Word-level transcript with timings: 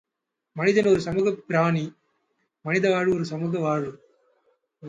மனிதன் 0.53 0.85
ஒரு 0.85 1.01
சமூகப் 1.01 1.43
பிராணி, 1.47 1.93
மனித 2.61 2.89
வாழ்வு 2.89 3.13
ஒரு 3.13 3.25
சமூக 3.25 3.59
வாழ்வு. 3.59 3.99